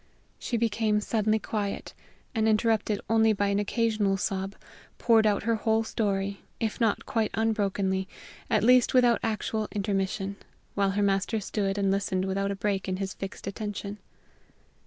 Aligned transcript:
She 0.39 0.57
became 0.57 0.99
suddenly 0.99 1.37
quiet, 1.37 1.93
and, 2.33 2.47
interrupted 2.47 2.99
only 3.07 3.33
by 3.33 3.49
an 3.49 3.59
occasional 3.59 4.17
sob, 4.17 4.55
poured 4.97 5.27
out 5.27 5.43
her 5.43 5.57
whole 5.57 5.83
story, 5.83 6.41
if 6.59 6.81
not 6.81 7.05
quite 7.05 7.29
unbrokenly, 7.35 8.07
at 8.49 8.63
least 8.63 8.95
without 8.95 9.19
actual 9.21 9.67
intermission, 9.71 10.37
while 10.73 10.89
her 10.97 11.03
master 11.03 11.39
stood 11.39 11.77
and 11.77 11.91
listened 11.91 12.25
without 12.25 12.49
a 12.49 12.55
break 12.55 12.87
in 12.89 12.97
his 12.97 13.13
fixed 13.13 13.45
attention. 13.45 13.99